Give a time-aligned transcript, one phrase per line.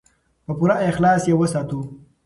[0.45, 1.79] په پوره اخلاص یې وساتو.